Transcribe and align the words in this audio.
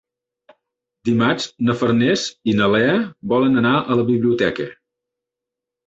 Dimarts 1.09 1.45
na 1.67 1.75
Farners 1.83 2.25
i 2.51 2.57
na 2.63 2.73
Lea 2.79 2.99
volen 3.37 3.63
anar 3.65 3.79
a 3.85 4.03
la 4.05 4.11
biblioteca. 4.13 4.71